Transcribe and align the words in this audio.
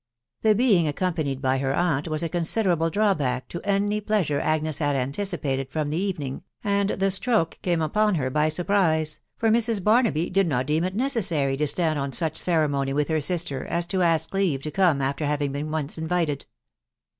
The 0.41 0.55
being 0.55 0.87
accompanied 0.87 1.43
by 1.43 1.59
her 1.59 1.75
aunt 1.75 2.07
was 2.07 2.23
a 2.23 2.27
considerable 2.27 2.89
drawback 2.89 3.47
to 3.49 3.61
any 3.63 4.01
pleasure 4.01 4.39
Agnes 4.39 4.79
had 4.79 4.95
anticipated 4.95 5.69
from 5.69 5.91
the 5.91 5.97
evening, 5.97 6.41
and 6.63 6.89
the 6.89 7.11
stroke 7.11 7.59
came 7.61 7.83
upon 7.83 8.15
her 8.15 8.31
by 8.31 8.49
surprise, 8.49 9.19
for 9.37 9.49
Mrs. 9.51 9.83
Barnaby 9.83 10.31
did 10.31 10.47
not 10.47 10.65
deem 10.65 10.83
it 10.85 10.95
necessary 10.95 11.55
to 11.55 11.67
stand 11.67 11.99
on 11.99 12.13
such 12.13 12.35
ceremony 12.35 12.93
with 12.93 13.09
her 13.09 13.21
sister 13.21 13.63
as 13.67 13.85
to 13.85 14.01
ask 14.01 14.33
leave 14.33 14.63
to 14.63 14.71
come 14.71 15.03
after 15.03 15.27
having 15.27 15.51
been 15.51 15.69
once 15.69 15.99
invited. 15.99 16.47